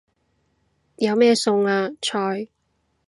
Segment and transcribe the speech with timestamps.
[0.95, 1.91] 有咩餸啊？
[2.01, 2.47] 菜